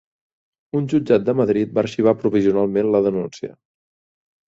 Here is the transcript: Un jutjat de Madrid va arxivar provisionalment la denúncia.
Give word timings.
Un 0.79 0.87
jutjat 0.93 1.27
de 1.27 1.35
Madrid 1.43 1.77
va 1.77 1.83
arxivar 1.83 2.17
provisionalment 2.25 2.93
la 2.97 3.07
denúncia. 3.11 3.55